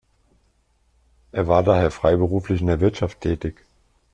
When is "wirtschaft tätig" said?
2.79-3.63